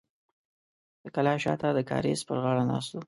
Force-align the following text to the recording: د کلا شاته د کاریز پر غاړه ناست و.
د 1.03 1.05
کلا 1.15 1.33
شاته 1.43 1.67
د 1.73 1.79
کاریز 1.89 2.19
پر 2.27 2.37
غاړه 2.43 2.63
ناست 2.71 2.91
و. 2.93 2.99